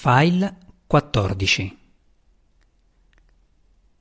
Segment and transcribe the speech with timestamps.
[0.00, 0.56] File
[0.86, 1.78] 14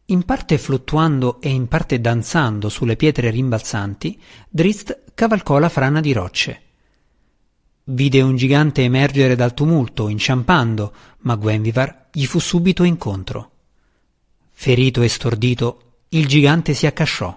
[0.05, 6.13] In parte fluttuando e in parte danzando sulle pietre rimbalzanti, Drist cavalcò la frana di
[6.13, 6.61] rocce.
[7.85, 13.51] Vide un gigante emergere dal tumulto, inciampando, ma Gwenvivar gli fu subito incontro.
[14.51, 17.35] Ferito e stordito, il gigante si accasciò.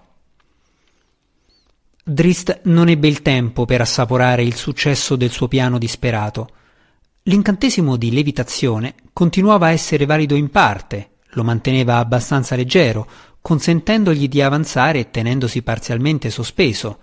[2.04, 6.50] Drist non ebbe il tempo per assaporare il successo del suo piano disperato
[7.24, 13.06] L'incantesimo di levitazione continuava a essere valido in parte, lo manteneva abbastanza leggero,
[13.42, 16.98] consentendogli di avanzare tenendosi parzialmente sospeso.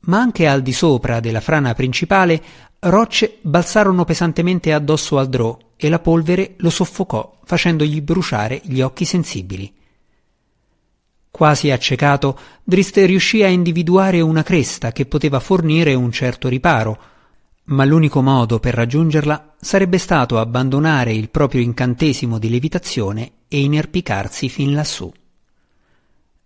[0.00, 2.40] Ma anche al di sopra della frana principale
[2.80, 9.04] rocce balzarono pesantemente addosso al drò e la polvere lo soffocò, facendogli bruciare gli occhi
[9.04, 9.70] sensibili.
[11.30, 16.98] Quasi accecato, Drist riuscì a individuare una cresta che poteva fornire un certo riparo,
[17.68, 24.48] ma l'unico modo per raggiungerla sarebbe stato abbandonare il proprio incantesimo di levitazione e inerpicarsi
[24.48, 25.10] fin lassù.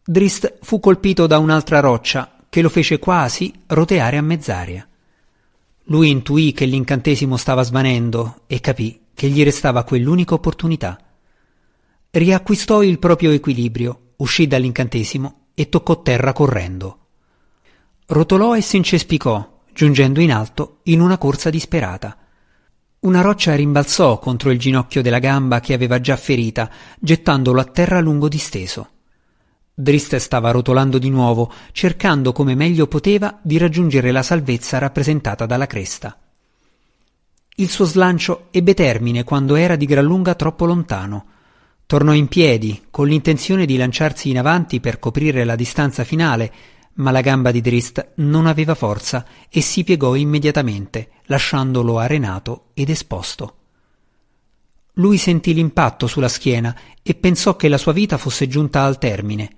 [0.05, 4.87] Drist fu colpito da un'altra roccia che lo fece quasi roteare a mezz'aria.
[5.85, 10.99] Lui intuì che l'incantesimo stava svanendo e capì che gli restava quell'unica opportunità.
[12.11, 16.99] Riacquistò il proprio equilibrio, uscì dall'incantesimo e toccò terra correndo.
[18.07, 22.17] Rotolò e s'incespicò, giungendo in alto in una corsa disperata.
[23.01, 26.71] Una roccia rimbalzò contro il ginocchio della gamba che aveva già ferita,
[27.01, 28.89] gettandolo a terra lungo disteso.
[29.75, 35.67] Drist stava rotolando di nuovo, cercando come meglio poteva di raggiungere la salvezza rappresentata dalla
[35.67, 36.17] cresta.
[37.57, 41.27] Il suo slancio ebbe termine quando era di gran lunga troppo lontano.
[41.87, 46.53] Tornò in piedi, con l'intenzione di lanciarsi in avanti per coprire la distanza finale,
[46.95, 52.91] ma la gamba di Drist non aveva forza e si piegò immediatamente, lasciandolo arenato ed
[52.91, 53.57] esposto.
[54.95, 59.51] Lui sentì l'impatto sulla schiena e pensò che la sua vita fosse giunta al termine.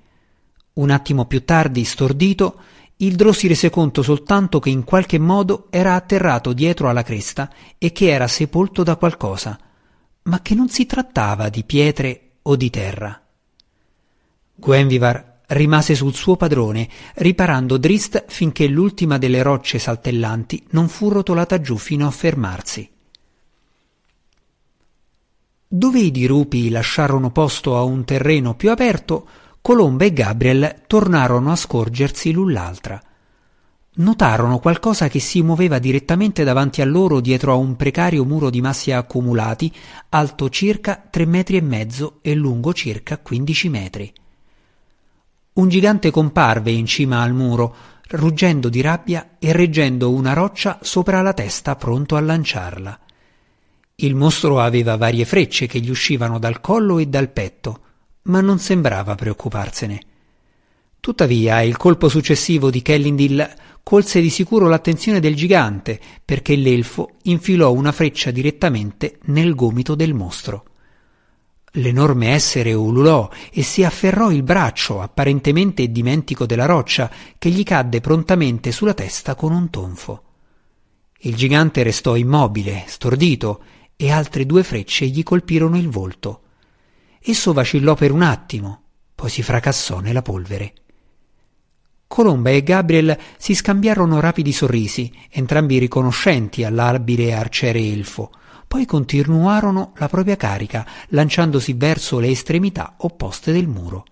[0.74, 2.60] Un attimo più tardi, stordito,
[2.98, 7.50] il Drò si rese conto soltanto che in qualche modo era atterrato dietro alla cresta
[7.78, 9.58] e che era sepolto da qualcosa,
[10.22, 13.20] ma che non si trattava di pietre o di terra.
[14.54, 21.60] Gwenvivar rimase sul suo padrone, riparando Drist finché l'ultima delle rocce saltellanti non fu rotolata
[21.60, 22.90] giù fino a fermarsi.
[25.66, 29.26] Dove i dirupi lasciarono posto a un terreno più aperto,
[29.60, 33.02] Colomba e Gabriel tornarono a scorgersi l'un l'altra.
[33.96, 38.60] Notarono qualcosa che si muoveva direttamente davanti a loro dietro a un precario muro di
[38.60, 39.72] massi accumulati,
[40.10, 44.12] alto circa tre metri e mezzo e lungo circa quindici metri.
[45.54, 47.76] Un gigante comparve in cima al muro,
[48.08, 52.98] ruggendo di rabbia e reggendo una roccia sopra la testa pronto a lanciarla.
[53.94, 57.80] Il mostro aveva varie frecce che gli uscivano dal collo e dal petto,
[58.22, 60.00] ma non sembrava preoccuparsene.
[60.98, 63.54] Tuttavia, il colpo successivo di Kellindil
[63.84, 70.14] colse di sicuro l'attenzione del gigante, perché l'elfo infilò una freccia direttamente nel gomito del
[70.14, 70.64] mostro.
[71.76, 78.00] L'enorme essere ululò e si afferrò il braccio, apparentemente dimentico della roccia, che gli cadde
[78.00, 80.22] prontamente sulla testa con un tonfo.
[81.20, 83.62] Il gigante restò immobile, stordito,
[83.96, 86.42] e altre due frecce gli colpirono il volto.
[87.20, 88.82] Esso vacillò per un attimo,
[89.14, 90.74] poi si fracassò nella polvere.
[92.06, 98.30] Colomba e Gabriel si scambiarono rapidi sorrisi, entrambi riconoscenti all'abile arciere elfo,
[98.74, 104.04] poi continuarono la propria carica, lanciandosi verso le estremità opposte del muro.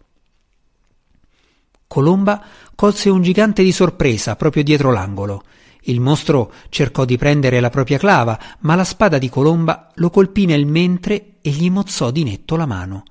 [1.88, 2.44] Colomba
[2.76, 5.42] colse un gigante di sorpresa proprio dietro l'angolo.
[5.86, 10.46] Il mostro cercò di prendere la propria clava, ma la spada di Colomba lo colpì
[10.46, 13.02] nel mentre e gli mozzò di netto la mano.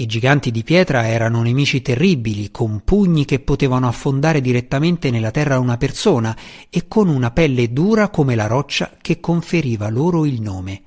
[0.00, 5.58] I giganti di pietra erano nemici terribili, con pugni che potevano affondare direttamente nella terra
[5.58, 6.34] una persona
[6.70, 10.82] e con una pelle dura come la roccia che conferiva loro il nome.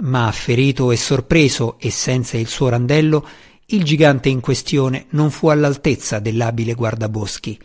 [0.00, 3.26] Ma ferito e sorpreso e senza il suo randello,
[3.68, 7.58] il gigante in questione non fu all'altezza dell'abile guardaboschi.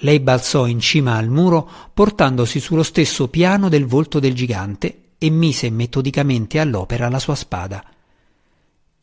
[0.00, 5.30] Lei balzò in cima al muro, portandosi sullo stesso piano del volto del gigante e
[5.30, 7.82] mise metodicamente all'opera la sua spada.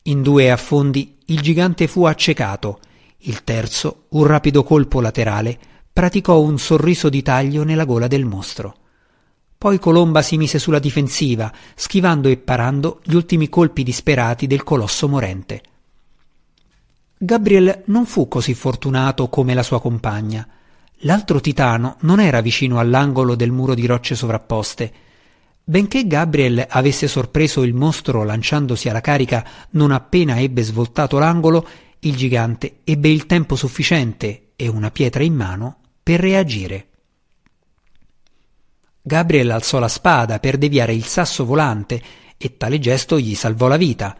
[0.04, 2.80] In due affondi il gigante fu accecato.
[3.18, 5.56] Il terzo, un rapido colpo laterale,
[5.92, 8.74] praticò un sorriso di taglio nella gola del mostro.
[9.56, 15.08] Poi Colomba si mise sulla difensiva, schivando e parando gli ultimi colpi disperati del colosso
[15.08, 15.62] morente.
[17.16, 20.44] Gabriel non fu così fortunato come la sua compagna.
[21.04, 24.92] L'altro titano non era vicino all'angolo del muro di rocce sovrapposte.
[25.64, 31.66] Benché Gabriel avesse sorpreso il mostro lanciandosi alla carica non appena ebbe svoltato l'angolo,
[32.00, 36.88] il gigante ebbe il tempo sufficiente e una pietra in mano per reagire.
[39.00, 42.02] Gabriel alzò la spada per deviare il sasso volante
[42.36, 44.16] e tale gesto gli salvò la vita.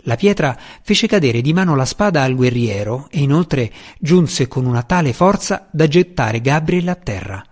[0.00, 4.82] La pietra fece cadere di mano la spada al guerriero e inoltre giunse con una
[4.82, 7.44] tale forza da gettare Gabriel a terra.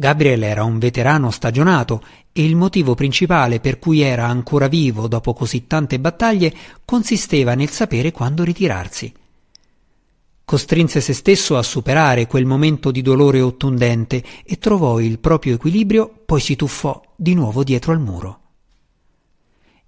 [0.00, 2.02] Gabriel era un veterano stagionato
[2.32, 6.54] e il motivo principale per cui era ancora vivo dopo così tante battaglie
[6.86, 9.12] consisteva nel sapere quando ritirarsi.
[10.42, 16.22] Costrinse se stesso a superare quel momento di dolore ottundente e trovò il proprio equilibrio,
[16.24, 18.40] poi si tuffò di nuovo dietro al muro.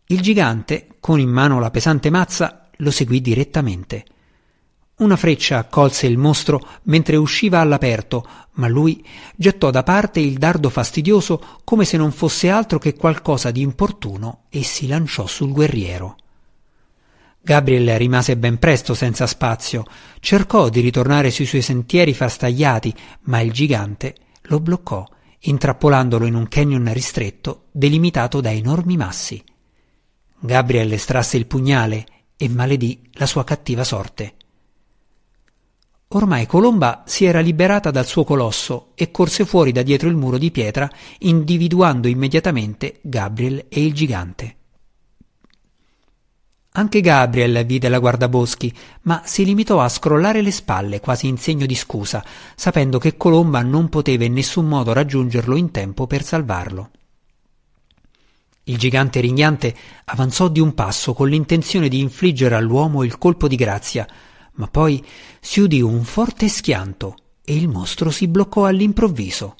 [0.08, 4.04] Il gigante, con in mano la pesante mazza, lo seguì direttamente.
[4.96, 9.04] Una freccia colse il mostro mentre usciva all'aperto, ma lui
[9.34, 14.44] gettò da parte il dardo fastidioso come se non fosse altro che qualcosa di importuno
[14.48, 16.16] e si lanciò sul guerriero.
[17.40, 19.84] Gabriel rimase ben presto senza spazio,
[20.20, 25.04] cercò di ritornare sui suoi sentieri frastagliati, ma il gigante lo bloccò,
[25.40, 29.42] intrappolandolo in un canyon ristretto delimitato da enormi massi.
[30.38, 32.06] Gabriel estrasse il pugnale
[32.36, 34.34] e maledì la sua cattiva sorte.
[36.14, 40.36] Ormai Colomba si era liberata dal suo colosso e corse fuori da dietro il muro
[40.36, 44.56] di pietra, individuando immediatamente Gabriel e il gigante.
[46.72, 51.64] Anche Gabriel vide la guardaboschi, ma si limitò a scrollare le spalle quasi in segno
[51.64, 52.22] di scusa,
[52.56, 56.90] sapendo che Colomba non poteva in nessun modo raggiungerlo in tempo per salvarlo.
[58.64, 59.74] Il gigante rignante
[60.04, 64.06] avanzò di un passo con l'intenzione di infliggere all'uomo il colpo di grazia,
[64.54, 65.04] ma poi
[65.40, 69.56] si udì un forte schianto e il mostro si bloccò all'improvviso.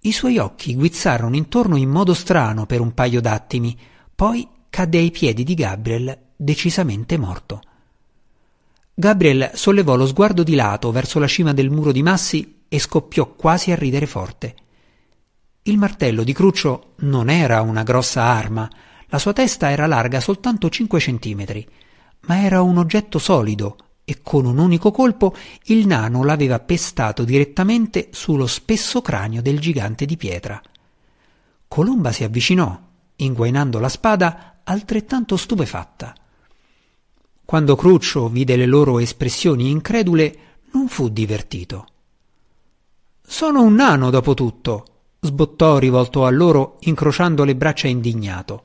[0.00, 3.78] I suoi occhi guizzarono intorno in modo strano per un paio d'attimi,
[4.14, 7.60] poi cadde ai piedi di Gabriel decisamente morto.
[8.94, 13.34] Gabriel sollevò lo sguardo di lato verso la cima del muro di massi e scoppiò
[13.34, 14.54] quasi a ridere forte.
[15.62, 18.68] Il martello di Cruccio non era una grossa arma,
[19.06, 21.66] la sua testa era larga soltanto cinque centimetri,
[22.26, 25.34] ma era un oggetto solido e con un unico colpo
[25.64, 30.60] il nano l'aveva pestato direttamente sullo spesso cranio del gigante di pietra.
[31.68, 32.78] Colomba si avvicinò,
[33.16, 36.14] inguainando la spada altrettanto stupefatta.
[37.44, 40.36] Quando Cruccio vide le loro espressioni incredule,
[40.72, 41.86] non fu divertito.
[43.24, 44.86] Sono un nano, dopo tutto,
[45.20, 48.64] sbottò rivolto a loro, incrociando le braccia indignato.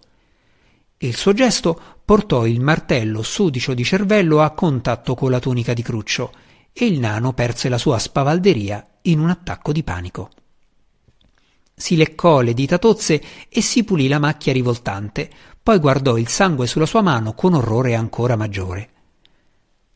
[0.99, 5.83] Il suo gesto portò il martello sudicio di cervello a contatto con la tunica di
[5.83, 6.31] Cruccio
[6.73, 10.29] e il nano perse la sua spavalderia in un attacco di panico.
[11.75, 15.29] Si leccò le dita tozze e si pulì la macchia rivoltante,
[15.61, 18.89] poi guardò il sangue sulla sua mano con orrore ancora maggiore.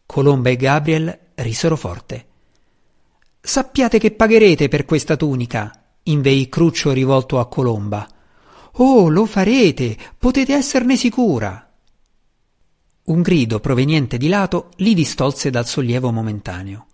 [0.06, 2.25] Colomba e Gabriel risero forte.
[3.39, 5.71] Sappiate che pagherete per questa tunica,
[6.04, 8.07] inveì Cruccio rivolto a Colomba.
[8.75, 11.69] Oh, lo farete, potete esserne sicura.
[13.03, 16.85] Un grido proveniente di lato li distolse dal sollievo momentaneo.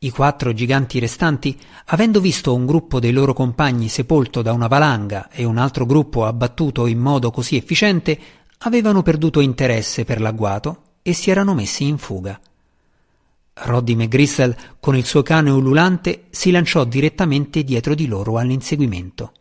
[0.00, 5.30] I quattro giganti restanti, avendo visto un gruppo dei loro compagni sepolto da una valanga
[5.30, 8.18] e un altro gruppo abbattuto in modo così efficiente,
[8.58, 12.38] avevano perduto interesse per l'agguato e si erano messi in fuga.
[13.54, 19.32] Roddy McGristle, con il suo cane ululante, si lanciò direttamente dietro di loro all'inseguimento.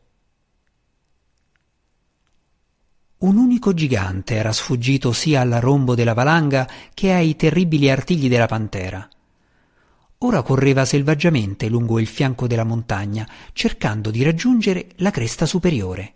[3.24, 8.48] Un unico gigante era sfuggito sia al rombo della valanga che ai terribili artigli della
[8.48, 9.08] pantera.
[10.20, 16.14] Ora correva selvaggiamente lungo il fianco della montagna, cercando di raggiungere la cresta superiore.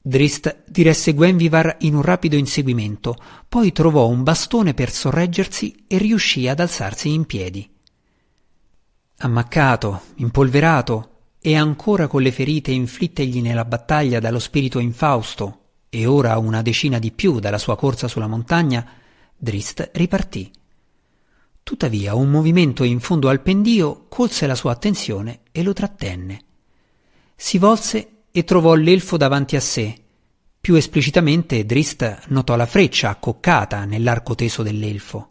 [0.00, 3.16] Drist diresse Gwenvivar in un rapido inseguimento,
[3.48, 7.68] poi trovò un bastone per sorreggersi e riuscì ad alzarsi in piedi.
[9.16, 11.17] Ammaccato, impolverato
[11.48, 16.98] e ancora con le ferite inflittegli nella battaglia dallo spirito infausto e ora una decina
[16.98, 18.86] di più dalla sua corsa sulla montagna,
[19.34, 20.50] Drist ripartì.
[21.62, 26.44] Tuttavia un movimento in fondo al pendio colse la sua attenzione e lo trattenne.
[27.34, 29.98] Si volse e trovò l'elfo davanti a sé.
[30.60, 35.28] Più esplicitamente Drist notò la freccia accoccata nell'arco teso dell'elfo.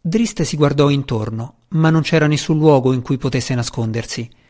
[0.00, 4.40] Drist si guardò intorno, ma non c'era nessun luogo in cui potesse nascondersi.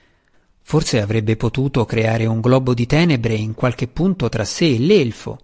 [0.63, 5.39] Forse avrebbe potuto creare un globo di tenebre in qualche punto tra sé e l'elfo,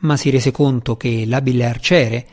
[0.00, 2.26] ma si rese conto che l'abile arciere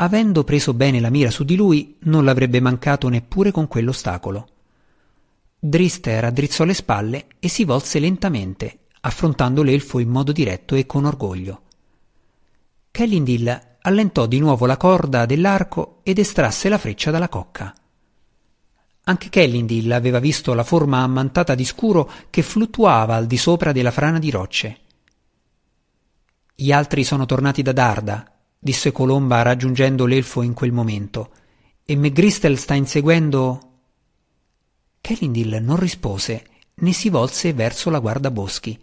[0.00, 4.48] avendo preso bene la mira su di lui, non l'avrebbe mancato neppure con quell'ostacolo.
[5.58, 11.04] Drist raddrizzò le spalle e si volse lentamente, affrontando l'elfo in modo diretto e con
[11.04, 11.62] orgoglio.
[12.90, 17.74] Kellindil allentò di nuovo la corda dell'arco ed estrasse la freccia dalla cocca.
[19.10, 23.90] Anche Kellindil aveva visto la forma ammantata di scuro che fluttuava al di sopra della
[23.90, 24.78] frana di rocce.
[26.54, 31.32] Gli altri sono tornati da Darda, disse Colomba raggiungendo l'elfo in quel momento,
[31.84, 33.72] e McGristel sta inseguendo.
[35.00, 38.78] Kellindil non rispose né si volse verso la guardaboschi.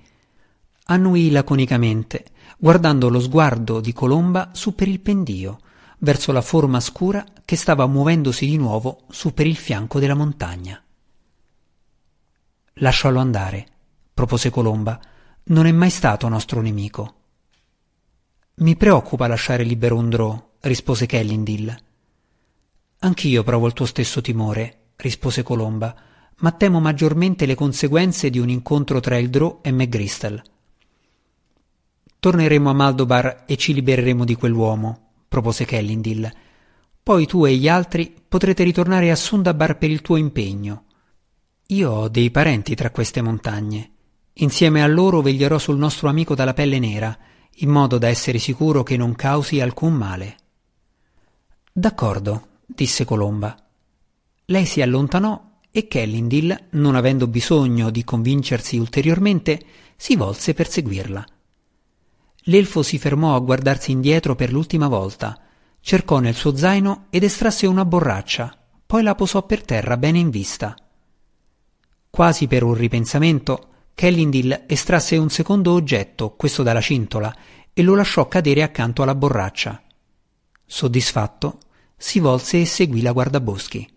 [0.87, 2.25] Annuì laconicamente,
[2.57, 5.59] guardando lo sguardo di Colomba su per il pendio,
[5.99, 10.81] verso la forma scura che stava muovendosi di nuovo su per il fianco della montagna.
[12.79, 13.65] Lascialo andare,
[14.13, 14.99] propose Colomba.
[15.45, 17.13] Non è mai stato nostro nemico.
[18.55, 21.75] Mi preoccupa lasciare libero un drò, rispose Kellindil.
[22.99, 25.95] Anch'io provo il tuo stesso timore, rispose Colomba,
[26.37, 30.41] ma temo maggiormente le conseguenze di un incontro tra il drò e McGristel.
[32.19, 36.31] Torneremo a Maldobar e ci libereremo di quell'uomo, propose Kellindil.
[37.03, 40.85] Poi tu e gli altri potrete ritornare a Sundabar per il tuo impegno.
[41.67, 43.91] Io ho dei parenti tra queste montagne.
[44.33, 47.17] Insieme a loro veglierò sul nostro amico dalla pelle nera
[47.59, 50.35] in modo da essere sicuro che non causi alcun male.
[51.71, 53.55] D'accordo, disse Colomba.
[54.45, 59.59] Lei si allontanò e Kellindil, non avendo bisogno di convincersi ulteriormente,
[59.95, 61.25] si volse per seguirla.
[62.49, 65.39] L'elfo si fermò a guardarsi indietro per l'ultima volta,
[65.81, 70.29] cercò nel suo zaino ed estrasse una borraccia, poi la posò per terra bene in
[70.29, 70.75] vista.
[72.09, 77.35] Quasi per un ripensamento, Kellindil estrasse un secondo oggetto, questo dalla cintola,
[77.73, 79.81] e lo lasciò cadere accanto alla borraccia.
[80.65, 81.59] Soddisfatto,
[81.97, 83.89] si volse e seguì la guardaboschi.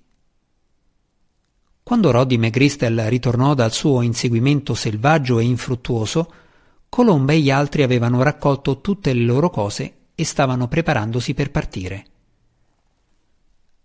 [1.83, 6.33] Quando Roddy McGristel ritornò dal suo inseguimento selvaggio e infruttuoso,
[6.91, 12.07] Colomba e gli altri avevano raccolto tutte le loro cose e stavano preparandosi per partire.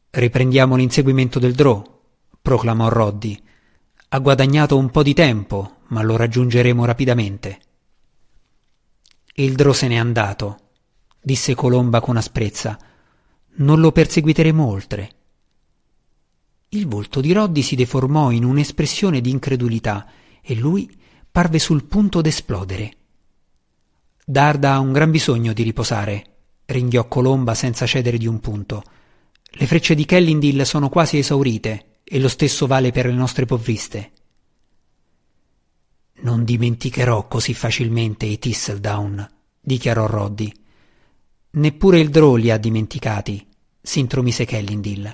[0.09, 1.83] Riprendiamo l'inseguimento del Drò,
[2.41, 3.39] proclamò Roddy.
[4.09, 7.59] Ha guadagnato un po' di tempo, ma lo raggiungeremo rapidamente.
[9.35, 10.57] Il Drò se n'è andato,
[11.21, 12.77] disse Colomba con asprezza.
[13.57, 15.09] Non lo perseguiteremo oltre.
[16.69, 20.09] Il volto di Roddy si deformò in un'espressione di incredulità
[20.41, 20.89] e lui
[21.35, 22.93] parve sul punto d'esplodere.
[24.23, 28.81] Darda ha un gran bisogno di riposare, ringhiò Colomba senza cedere di un punto.
[29.43, 34.11] Le frecce di Kellindil sono quasi esaurite e lo stesso vale per le nostre provviste.
[36.21, 40.49] Non dimenticherò così facilmente i Thistledown, dichiarò Roddy.
[41.49, 43.45] Neppure il Drow li ha dimenticati,
[43.81, 45.13] si intromise Kellindil.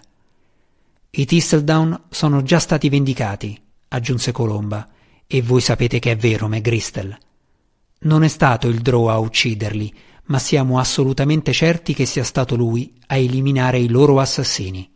[1.10, 4.88] I Thistledown sono già stati vendicati, aggiunse Colomba,
[5.34, 7.18] e voi sapete che è vero, McGristel.
[8.00, 9.94] Non è stato il Drow a ucciderli,
[10.26, 14.92] ma siamo assolutamente certi che sia stato lui a eliminare i loro assassini.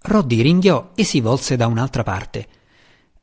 [0.00, 2.46] Roddy ringhiò e si volse da un'altra parte.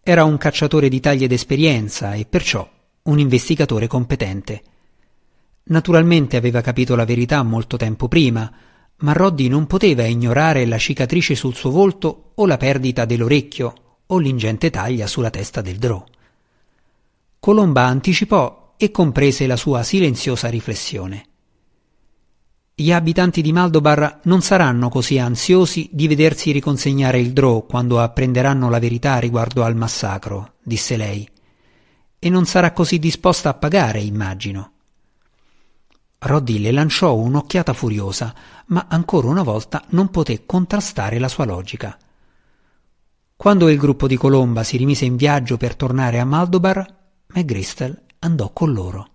[0.04, 2.70] Era un cacciatore di taglia ed esperienza e perciò
[3.04, 4.62] un investigatore competente.
[5.64, 8.52] Naturalmente aveva capito la verità molto tempo prima,
[8.98, 13.74] ma Roddy non poteva ignorare la cicatrice sul suo volto o la perdita dell'orecchio
[14.08, 16.04] o l'ingente taglia sulla testa del drò.
[17.40, 21.28] Colomba anticipò e comprese la sua silenziosa riflessione.
[22.76, 28.68] Gli abitanti di Maldobar non saranno così ansiosi di vedersi riconsegnare il Drò quando apprenderanno
[28.68, 31.30] la verità riguardo al massacro, disse lei.
[32.18, 34.72] E non sarà così disposta a pagare, immagino.
[36.18, 38.34] Roddy le lanciò un'occhiata furiosa,
[38.68, 41.96] ma ancora una volta non poté contrastare la sua logica.
[43.36, 48.52] Quando il gruppo di Colomba si rimise in viaggio per tornare a Maldobar, McGristel andò
[48.54, 49.10] con loro.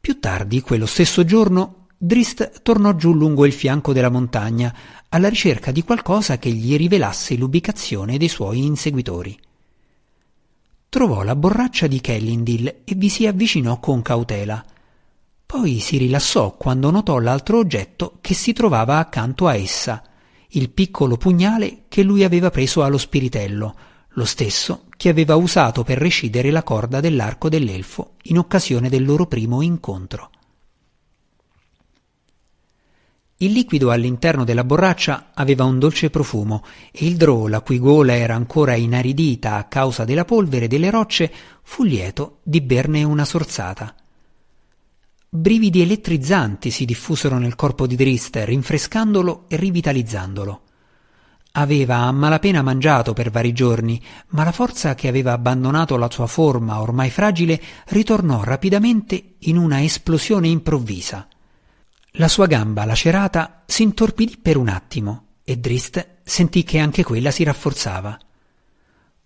[0.00, 4.74] Più tardi, quello stesso giorno, Drist tornò giù lungo il fianco della montagna
[5.08, 9.38] alla ricerca di qualcosa che gli rivelasse l'ubicazione dei suoi inseguitori.
[10.88, 14.64] Trovò la borraccia di Kellindil e vi si avvicinò con cautela.
[15.44, 20.02] Poi si rilassò quando notò l'altro oggetto che si trovava accanto a essa,
[20.52, 23.76] il piccolo pugnale che lui aveva preso allo spiritello,
[24.10, 29.26] lo stesso che aveva usato per recidere la corda dell'arco dell'elfo in occasione del loro
[29.26, 30.30] primo incontro.
[33.40, 38.16] Il liquido all'interno della borraccia aveva un dolce profumo e il drò, la cui gola
[38.16, 43.94] era ancora inaridita a causa della polvere delle rocce, fu lieto di berne una sorzata.
[45.30, 50.62] Brividi elettrizzanti si diffusero nel corpo di Drist, rinfrescandolo e rivitalizzandolo.
[51.52, 56.26] Aveva a malapena mangiato per vari giorni, ma la forza che aveva abbandonato la sua
[56.26, 61.28] forma ormai fragile ritornò rapidamente in una esplosione improvvisa.
[62.12, 67.30] La sua gamba lacerata si intorpidì per un attimo e Drist sentì che anche quella
[67.30, 68.18] si rafforzava.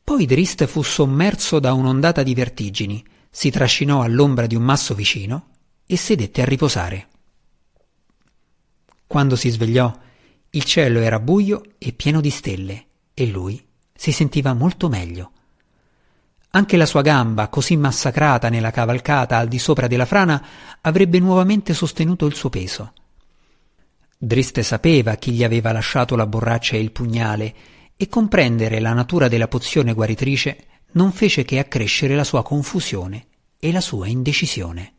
[0.02, 5.50] Poi Drist fu sommerso da un'ondata di vertigini, si trascinò all'ombra di un masso vicino
[5.92, 7.08] e sedette a riposare.
[9.06, 9.94] Quando si svegliò,
[10.48, 13.62] il cielo era buio e pieno di stelle e lui
[13.94, 15.32] si sentiva molto meglio.
[16.52, 20.42] Anche la sua gamba, così massacrata nella cavalcata al di sopra della frana,
[20.80, 22.94] avrebbe nuovamente sostenuto il suo peso.
[24.16, 27.54] Driste sapeva chi gli aveva lasciato la borraccia e il pugnale,
[27.96, 33.26] e comprendere la natura della pozione guaritrice non fece che accrescere la sua confusione
[33.58, 34.91] e la sua indecisione.